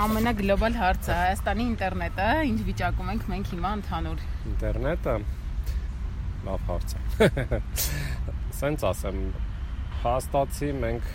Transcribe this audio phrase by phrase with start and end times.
[0.00, 5.16] ամենագլոբալ հարցը Հայաստանի ինտերնետը ինչ վիճակում ենք մենք հիմա ընդհանուր։ Ինտերնետը
[6.46, 7.28] լավ հարց է։
[8.58, 9.18] Սենց ասեմ,
[10.04, 11.10] հաստատի մենք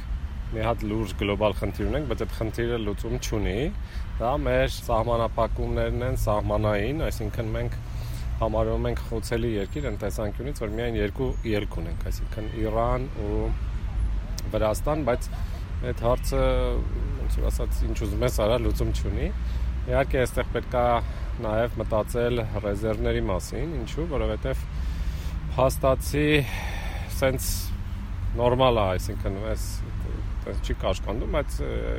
[0.53, 3.57] մի հատ լուրջ գլոբալ խնդիր ունենք, բայց այդ խնդիրը լուծում չունի։
[4.21, 7.81] Դա մեր սահմանապակումներն են սահմանային, այսինքն մենք
[8.37, 13.43] համարում ենք խոցելի երկիր այն տեսանկյունից, որ միայն երկու ելք ունենք, այսինքն Իրան ու
[14.53, 15.29] Վրաստան, բայց
[15.87, 16.43] այդ հարցը
[17.27, 19.25] ոնց ասած ինչ ուզում ես արա լուծում չունի։
[19.87, 20.83] Իհարկե, այստեղ պետքա
[21.43, 24.63] նաև մտածել ռեզերվների մասին, ինչու, որովհետև
[25.57, 26.25] հաստացի
[27.17, 27.49] սենց
[28.37, 29.65] նորմալ է, այսինքն այս
[30.47, 31.57] այդպես չի կաշկանդում, բայց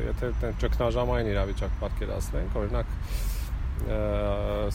[0.09, 2.95] եթե այդպես ճգնաժամային իրավիճակ պատկերացնենք, օրինակ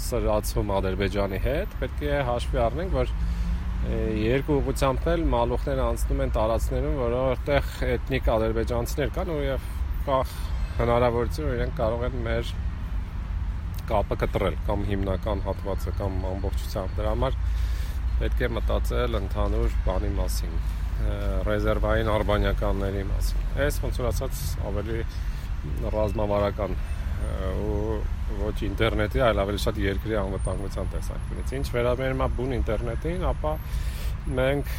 [0.04, 3.16] սրացում Ադրբեջանի հետ, պետք է հաշվի առնենք, որ
[4.24, 9.66] երկու ուղղությամբ էլ մալուխները անցնում են տարածքներում, որովհետեղ էթնիկ ադրբեջանցիներ կան ու եւ
[10.08, 10.20] կա
[10.78, 12.54] հնարավորություն որ իրենք կարող են մեր
[13.90, 17.38] կապը կտրել կամ հիմնական հատվածը կամ ամբողջությամբ դրա համար
[18.22, 20.58] պետք է մտածել ընդհանուր բանի մասին
[21.48, 25.00] ռեզերվային արբանյականների մասին։ Այս ոնց որ ասած ավելի
[25.96, 26.76] ռազմավարական
[27.64, 27.98] ու
[28.44, 33.54] ոչ ինտերնետի, այլ ավելի շատ երկրի անվտանգության տեսանկյունից։ Ինչ վերաբերում է բուն ինտերնետին, ապա
[34.40, 34.74] մենք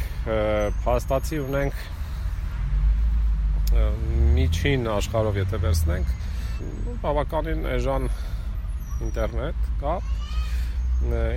[0.85, 1.85] փաստացի ունենք
[4.35, 6.13] միջին աշխարհով եթե վերցնենք,
[7.03, 8.07] բավականին էժան
[9.05, 9.95] ինտերնետ կա,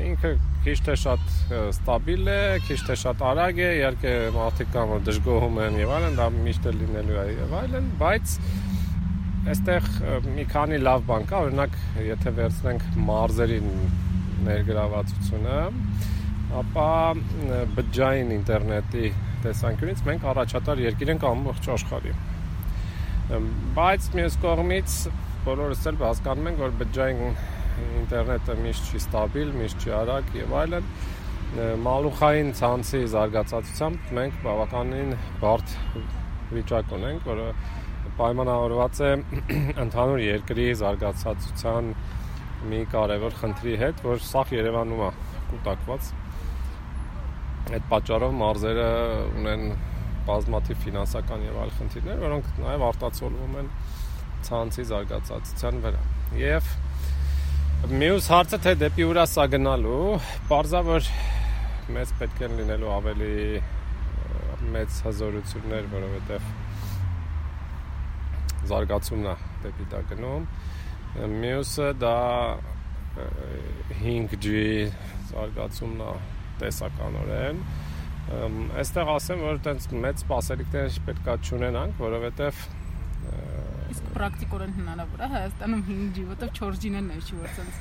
[0.08, 0.30] ինքը
[0.64, 1.24] քիչ թե շատ
[1.58, 6.18] ստաբիլ է, քիչ թե շատ արագ է, իհարկե մարդիկ կան որ դժգոհում են եւ այլն,
[6.18, 8.34] դա միշտ է լինելու է եւ այլն, բայց
[9.48, 9.88] այստեղ
[10.36, 13.58] մի քանի լավ բան կա, օրինակ եթե վերցնենք մարզերի
[14.48, 15.58] ներգրավվածությունը,
[16.62, 16.90] ապա
[17.78, 19.12] բջջային ինտերնետի
[19.44, 22.12] տեսանկյունից մենք առաջատար երկիր ենք ամբողջ աշխարհի։
[23.78, 24.98] Բայց մյուս կողմից
[25.48, 27.40] բոլորս էլ հասկանում ենք, որ բջջային
[27.98, 30.88] ինտերնետը միշտ չի ստաբիլ, միշտ չի արագ եւ այլն
[31.84, 35.74] մալուխային ցանցի զարգացածությամբ մենք բավականին բարդ
[36.52, 37.46] վիճակ ունենք, որը
[38.18, 39.10] պայմանավորված է
[39.84, 41.92] ընդհանուր երկրի զարգացածության
[42.68, 45.10] մի կարևոր խնդրի հետ, որ սախ Երևանում է
[45.52, 46.10] կուտակված։
[47.68, 48.90] Այդ պատճառով մարզերը
[49.38, 49.64] ունեն
[50.28, 53.72] բազմաթիվ ֆինանսական եւ այլ խնդիրներ, որոնք նաեւ արտացոլվում են
[54.48, 56.04] ցանցի զարգացածության վրա։
[56.42, 56.70] Եվ
[57.78, 60.06] Մյուս հարցը թե դեպի ուրա սա գնալու,
[60.48, 61.06] parza որ
[61.94, 63.36] մեծ պետք են լինելու ավելի
[64.74, 66.48] մեծ հզորություններ, որովհետև
[68.72, 70.48] զարգացումն է դեպի դա գնում։
[71.38, 72.16] Մյուսը դա
[74.00, 74.56] 5G
[75.30, 76.10] զարգացումն է
[76.62, 77.62] տեսականորեն։
[78.82, 82.66] Այստեղ ասեմ, որ այտենց մեծ սպասելիքներ պետքա չունենանք, որովհետև
[83.88, 87.78] Իսկ պրակտիկորեն հնարավոր է Հայաստանում 5G, որտեղ 4G-ն է նշի, որ sense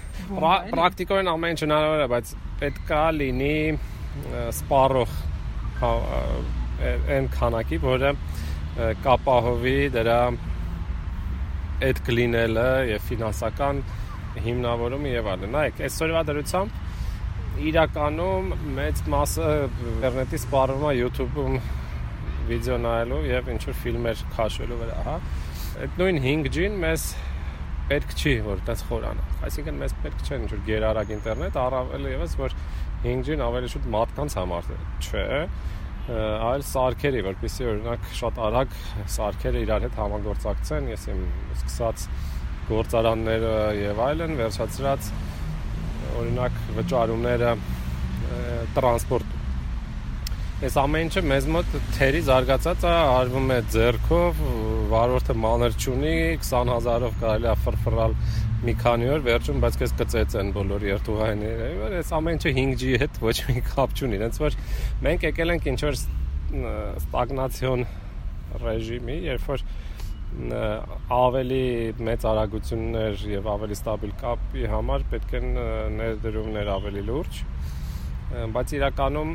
[0.72, 3.58] Պրակտիկորեն ամեն ինչ հնարավոր է, բայց պետքա լինի
[4.56, 5.18] սպառող
[7.18, 8.14] այն քանակի, որը
[9.04, 10.20] կապահովի դրա
[11.88, 13.82] այդ կլինելը եւ ֆինանսական
[14.48, 16.87] հիմնավորումը եւ այլն։ Նայեք, այսօրվա դրությամբ
[17.68, 19.52] իրականում մեծ մասը
[19.92, 21.56] ինտերնետի սպառվում է YouTube-ում
[22.48, 25.16] վիդեո նայելու եւ ինչ որ ֆիլմեր քաշելու վրա, հա
[25.78, 27.08] այդ նույն 5G-ն մեզ
[27.88, 32.34] պետք չի որ դες խորանա այսինքն մեզ պետք չէ ինչ որ գերարագ ինտերնետ առավել եւս
[32.40, 32.56] որ
[33.04, 34.72] 5G-ն ավելի շուտ մարդկանց համար
[35.08, 35.26] չէ
[36.48, 38.76] այլ սարքերի որպեսզի օրինակ շատ արագ
[39.16, 41.24] սարքերը իրար հետ համագործակցեն ես իմ
[41.58, 42.06] սկսած
[42.72, 45.12] գործարանները եւ այլն վերջացրած
[46.22, 47.58] օրինակ վճարումները
[48.78, 49.36] տրանսպորտ
[50.58, 54.40] Այս ամեն ինչը մեզ մոտ թերի զարգացած է, արվում է ձեռքով,
[54.90, 58.16] վարորդը մանր չունի, 20000-ով կարելի է ֆրֆռալ
[58.66, 63.36] մի քանի օր, վերջում բայց քեզ կծեծեն բոլոր երթուղայինները։ Այս ամեն ինչը 5G-ի հետ ոչ
[63.52, 64.58] մի կապ չունի, հենց որ
[65.06, 66.02] մենք եկել ենք ինչ որ
[67.06, 67.86] ստագնացիոն
[68.66, 69.68] ռեժիմի, երբ որ
[70.38, 71.62] ավելի
[72.08, 75.48] մեծ արագություններ եւ ավելի ստաբիլ կապի համար պետք են
[75.98, 77.40] ներդրումներ ավելի լուրջ
[78.54, 79.32] բայց իրականում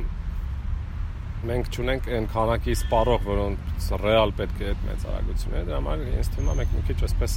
[1.42, 6.28] մենք ճունենք այն քանակի սպառող, որոնց ռեալ պետք է այդ մեծ արագությունները, դրա համար ինձ
[6.34, 7.32] թվում է մենք մի քիչ այսպես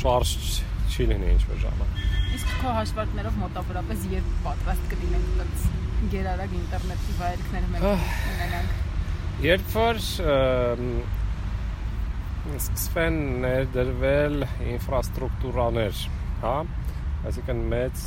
[0.00, 0.34] շարժ
[0.90, 2.04] չի լինի ինչ որ ժամանակ։
[2.36, 5.66] Իսկ քո հաշվարկներով մոտավորապես երբ պատրաստ կլինենք այդպես
[6.12, 7.84] գերարագ ինտերնետի վայրկներ մենք
[8.34, 8.89] ունենանք։
[9.40, 9.96] Երբ որ
[12.60, 14.42] սկսվեն ներդրվել
[14.74, 16.00] ինֆրաստրուկտուրաներ,
[16.42, 16.50] հա,
[17.30, 18.02] այսինքն մեծ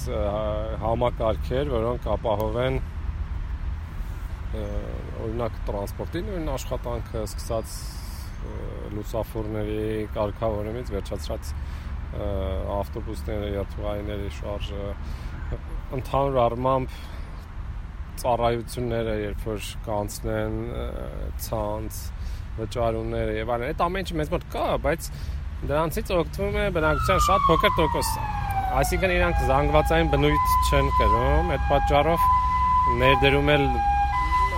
[0.83, 2.77] համակարգեր, որոնք ապահովեն
[5.23, 7.73] օրինակ տրանսպորտի նույն աշխատանքը սկսած
[8.93, 9.89] լուսաֆորների
[10.19, 11.51] կարգավորումից վերջացած
[12.77, 14.93] ավտոբուսները, երթուղայինների շարժը
[15.97, 17.01] ընդհանուր առմամբ
[18.21, 20.57] ծառայությունները, երբ որ կանցնեն
[21.47, 22.01] ցանց,
[22.57, 25.07] վճարումները եւ այլն, այդ ամեն ինչը մեզ մոտ կա, բայց
[25.69, 28.25] դրանցից օգտվում է բնակչության շատ փոքր տոկոսը։
[28.83, 32.27] Այսինքն իրանք զանգվածային բնույթ չեն կրում, այդ պատճառով
[33.03, 33.65] ներդրում էլ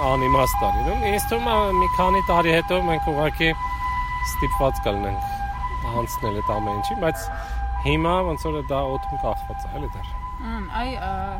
[0.09, 3.49] անիմաստ է լինում։ Ինձ թվում է մի քանի տարի հետո մենք ուղղակի
[4.25, 5.33] ստիպված կլինենք
[5.95, 7.25] անցնել այդ ամեն ինչի, բայց
[7.85, 10.91] հիմա ոնց որ դա օդում կախված է, էլի դեռ։ Այ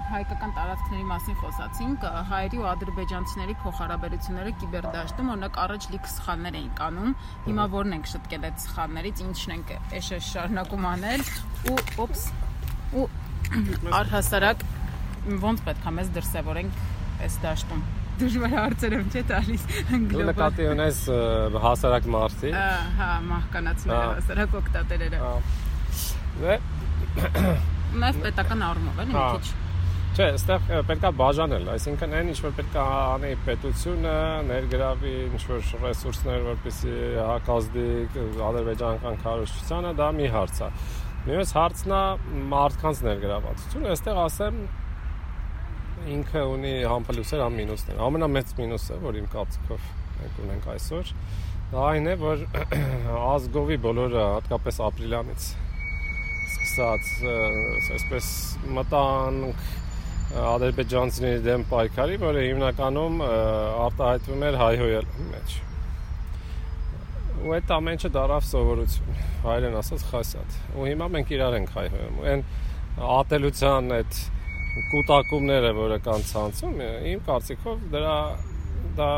[0.09, 7.11] հայկական տարածքների մասին խոսացինք, հայերի ու ադրբեջանցիների փոխհարաբերությունները կիբերդաշտում օրինակ առաջ լիք սխալներ էին կանում,
[7.45, 11.25] հիմա որն ենք շտկել այդ սխալներից, ինչն ենք էշը շարունակում անել
[11.69, 12.23] ու օպս
[12.95, 13.05] ու
[13.99, 14.65] առհասարակ
[15.45, 16.81] ոնց պետք է մեզ դրսևորենք
[17.25, 17.85] այս դաշտում
[18.15, 20.99] դժվար հարցեր եմ չէ տալիս գլոբալ նկատի ունես
[21.65, 25.19] հասարակ մարդի հա մահկանացները հասարակ օկտատերերը
[26.45, 26.59] դե
[28.03, 29.63] նաև պետական առումով էլի մի քիչ
[30.15, 32.83] Չէ, այստեղ պետքա բաժանել, այսինքն այն ինչ որ պետքա
[33.15, 34.13] անի պետությունը,
[34.47, 37.87] ներգրավի ինչ որ ռեսուրսներ, որպեսզի հակազդի
[38.47, 40.69] ադրբեջանական քարոշչությանը, դա մի հարց է։
[41.25, 41.99] Մյուս հարցն է
[42.55, 44.63] մարդկանց ներգրավվածությունը։ Այստեղ ասեմ
[46.15, 51.13] ինքը ունի համ պլյուսեր, համ մինուսներ։ Ամենամեծ մինուսը, որ իմ կարծիքով մենք ունենք այսօր,
[51.75, 52.47] դա այն է, որ
[53.35, 55.51] ազգովի բոլորը, հատկապես ապրիլյանից
[56.75, 58.29] սկսած, այսպես
[58.75, 59.67] մտանք
[60.35, 65.55] ադրբեջանցիների դեմ պայքարի, որը հիմնականում արտահայտվում էր հայհոյել մեջ։
[67.45, 72.43] Ու այդ ամենը դարավ սովորություն, հայերեն ասած խասյատ։ Ու հիմա մենք իրար ենք հայհոյում։ Այն
[73.15, 74.19] ատելության այդ
[74.91, 76.83] կൂട്ടակումները, որը կան ցանցում,
[77.13, 78.17] իմ կարծիքով դրա
[78.99, 79.11] դա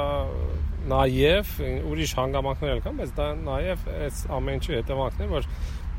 [0.88, 1.56] նաև
[1.88, 5.50] ուրիշ հանգամանքներ կան, բայց դա նաև այս ամեն ինչի հետևանքն է, որ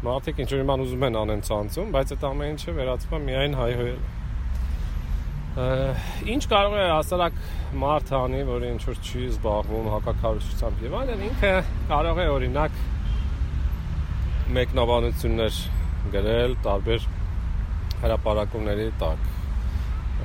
[0.06, 3.56] մարդիկ ինչ որ իման ուզում են անեն ցանցում, բայց այդ ամեն ինչը վերածվում է միայն
[3.58, 4.02] հայհոյել։
[5.58, 7.40] Ինչ կարող է հասարակ
[7.82, 11.50] մարդ անի, որը ինչ որ չի զբաղվում հակակարողությամբ եւ այլն, ինքը
[11.88, 12.78] կարող է օրինակ
[14.58, 15.58] մեկնաբանություններ
[16.14, 17.10] գրել տարբեր
[18.04, 19.26] հրապարակումների տակ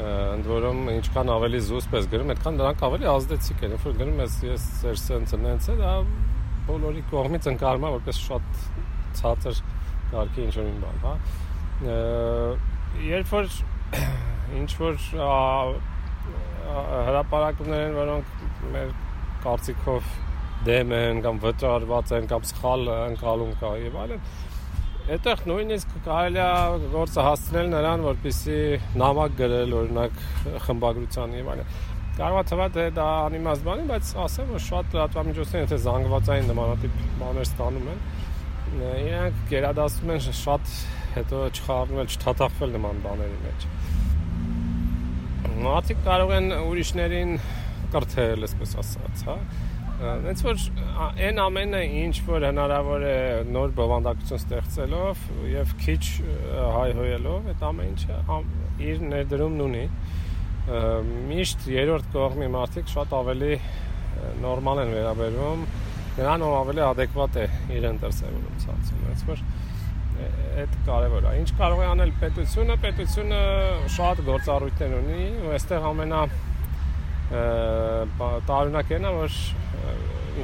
[0.04, 4.22] ընդ որում ինչքան ավելի զուսպ ես գրում, այդքան դրանք ավելի ազդեցիկ են։ Երբ որ գրում
[4.24, 5.92] ես ես ծեր սենց նենց է, դա
[6.70, 8.64] բոլորի կողմից ընկալում է որպես շատ
[9.20, 9.62] ցածր
[10.14, 11.14] կարգի ինչ որ մի բան, հա։
[13.10, 13.50] Երբ որ
[14.62, 15.00] ինչ որ
[17.10, 18.34] հրապարակումներ են, որոնք
[18.74, 18.96] մեր
[19.44, 20.14] կարծիքով
[20.64, 24.28] դեմ են կամ վճարված են կամ սխալ ընկալում կա եւ այլն,
[25.04, 28.60] Այդտեղ նույնիսկ կարելի է գործը հասցնել նրան, որպեսի
[29.02, 30.22] նամակ գրել, օրինակ
[30.64, 31.74] խմբագրության եւ այլն։
[32.20, 36.48] Կարող է թվա թե դա անիմաստ բան է, բայց ասեմ, որ շատ լրատվամիջոցներ եթե զանգվածային
[36.54, 38.02] նմանատիպ բաներ ստանում են,
[38.82, 40.74] իրանք գերադասում են շատ
[41.14, 43.68] հետո չխառնել, չթաթախվել նման բաների մեջ։
[45.64, 47.38] Մարդիկ կարող են ուրիշներին
[47.94, 49.38] կրթել, այսպես ասած, հա
[50.04, 50.64] Հենց որ
[51.06, 53.18] այն ամենը ինչ որ հնարավոր է
[53.54, 56.02] նոր բովանդակություն ստեղծելով եւ քիչ
[56.76, 58.18] հայհոյելով, այդ ամեն ինչը
[58.90, 59.84] իր ներդրումն ունի։
[61.30, 63.54] Միշտ երրորդ կողմի մարդիկ շատ ավելի
[64.44, 65.66] նորմալ են վերաբերվում,
[66.18, 67.46] նրան ով ավելի adekvat է
[67.78, 69.44] իրեն դրսևորում ցածում։ Հենց որ
[70.64, 73.40] այդ կարևոր է։ Ինչ կարող է անել պետությունը, պետությունը
[73.96, 76.22] շատ գործառույթներ ունի ու այստեղ ամենա
[78.50, 79.38] տարօրինակն է որ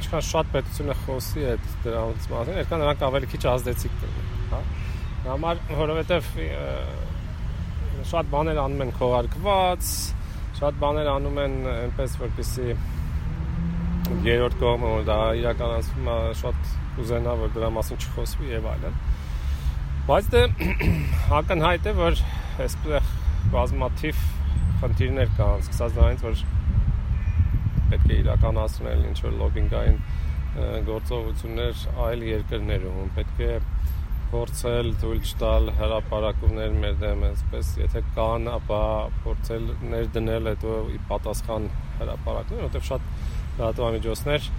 [0.00, 4.60] ինչքան շատ պետությունը խոսի այդ դրանց մասին, այդքան նրանք ավելի քիչ ազդեցիկ կլինեն, հա։
[5.30, 6.30] Համար որովհետև
[8.10, 9.90] շատ բաներ անում են քողարկված,
[10.60, 12.68] շատ բաներ անում են այնպես որպեսի
[14.26, 18.96] երրորդ կողմը որ դա իրականացվում է շատ կուզենա որ դրա մասին չխոսվի եւ այլն։
[20.08, 20.42] Բայց դե
[21.40, 22.22] ակնհայտ է որ
[22.64, 23.12] այսպես
[23.54, 24.24] բազմաթիվ
[24.80, 26.42] խնդիրներ կան, սկսած նրանից որ
[27.92, 29.98] պետք է իրականացնել ինչ որ լոբինգային
[30.90, 33.50] գործողություններ այլ երկրներում, պետք է
[34.30, 38.82] փորձել թույլ չտալ հրաապարակումներ մեր դեմ, այսպես եթե կան, ապա
[39.24, 41.68] փորձել ներդնել ի պատասխան
[42.00, 43.29] հրաապարակներ, որովհետև շատ
[43.60, 44.50] լրատվամիջոցներ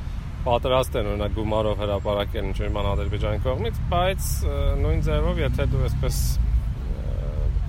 [0.45, 4.29] պատրաստ են օրինակ գումարով հրաապարակել ինչ որ ման Ադրբեջանի կողմից, բայց
[4.81, 6.17] նույն ձևով եթե դու այսպես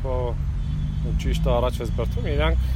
[0.02, 0.16] քո
[1.22, 2.70] ճիշտ առաջ ես բրթում, իրանք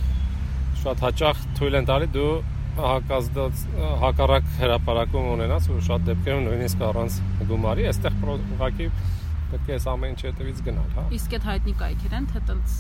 [0.83, 2.33] շատ հաճախ թույլ են տալի դու
[2.77, 3.63] հակազդած
[4.03, 7.17] հակառակ հրաապարակում ունենաս ու շատ դեպքերում նույնիսկ առանց
[7.49, 8.91] գումարի, այստեղ ուղղակի
[9.53, 12.77] պետք է այս ամեն ինչի հետևից գնալ, հա։ Իսկ այդ հայտնի կայքեր են, թե տենց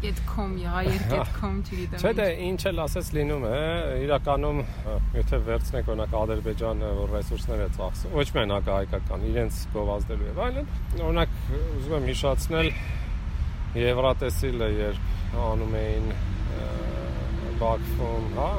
[0.00, 3.58] Get.com, հայեր get.com, չգիտեմ։ Չէ՞ դե ինչ էլ ասես լինում է,
[4.06, 4.60] իրականում
[5.18, 10.70] եթե վերցնեք օրինակ Ադրբեջանը, որ ռեսուրսներ է ծախսում, ոչ միայն հակահայկական, իրենց գովազդելու եւ այլն,
[11.10, 12.70] օրինակ ուզում եմ հիշացնել
[13.80, 16.08] Եվրատեսիլը, երբ անում էին
[17.60, 18.50] Բաքվում, հա,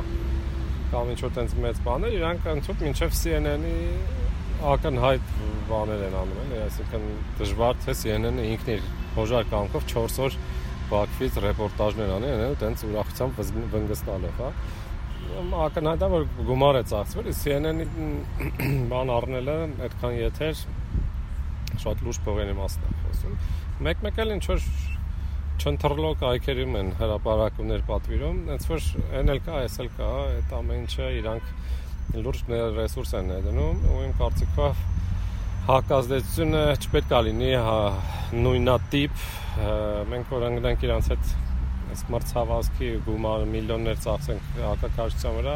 [0.92, 3.78] կամ ինչ որ տենց մեծ բաներ, իրանք ընդհանուր մինչև CNN-ի
[4.72, 5.32] ակնհայտ
[5.72, 7.06] բաներ են անում, էլի, այսինքն
[7.40, 8.84] դժվար թե CNN-ը ինքն իր
[9.16, 10.38] հոժար կամքով 4 օր
[11.22, 14.48] Բաքվից ռեպորտաժներ անի, այնը տենց ուրախությամբ վնգստալով, հա
[15.66, 17.86] ակնհայտ է որ գումար է ծախսվել, CNN-ի
[18.90, 20.64] բան առնելը այդքան եթեր
[21.84, 23.38] շատ լուրջ փողերի մասն է խոսում։
[23.86, 24.66] Մեկ-մեկ էլ ինչ որ
[25.62, 28.90] չընթրլոկ այքերում են հրաապարակումներ պատվիրում, այնց որ
[29.22, 29.62] էլ կա,
[30.42, 31.54] այդ ամեն ինչը իրանք
[32.18, 32.42] լուրջ
[32.82, 34.86] ռեսուրս են ներդնում ու իմ կարծիքով
[35.72, 37.78] հակազդեցությունը չպետք է լինի հա,
[38.44, 39.24] նույնատիպ
[40.12, 41.32] մենք որ ընկնենք իրանց հետ
[41.92, 45.56] այս մրցավազքի գումարը միլիոններ ծախսենք հակակարծության վրա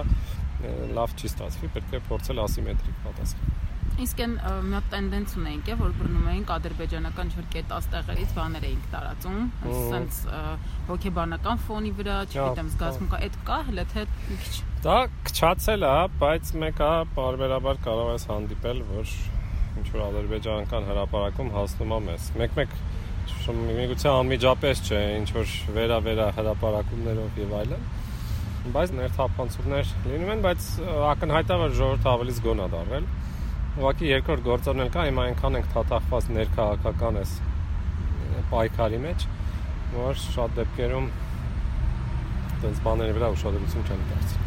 [0.95, 3.53] լավ չի ստացվի պետք է փորձել ասիմետրիկ պատասխան
[3.95, 4.31] Իսկ այն
[4.65, 9.37] մի հատ տենդենց ունեինք, որ բռնում էինք ադրբեջանական ինչ-որ կետած տեղերից բաներ էինք տարածում,
[9.71, 10.17] ասենց
[10.89, 14.97] հոգեբանական ֆոնի վրա, չգիտեմ, զգացում կա, այդ կա, հələ թե մի քիչ։ Դա
[15.29, 15.93] քչացել է,
[16.25, 19.15] բայց մեկը բարբերաբար կարող ես հանդիպել, որ
[19.79, 22.75] ինչ որ ադրբեջանական հրաապարակում հասնում է մեզ։ Մեկ-մեկ
[23.55, 27.85] միգուցե անմիջապես չէ, ինչ որ վերա-վերա հրաապարակումներով եւ այլն
[28.75, 30.69] բայց ներթափանցումներ լինում են, բայց
[31.11, 33.09] ակնհայտ է որ ժողովուրդը ավելի զգոն է դարվել։
[33.75, 37.35] Ուղղակի երկրորդ գործոն էլ կա, հիմա այնքան ենք թաթախված ներքաղաքական էս
[38.55, 39.27] պայքարի մեջ,
[39.99, 41.13] որ շատ դեպքերում
[42.65, 44.44] այդպես բաների վրա ուշադրություն չեն դարձնում։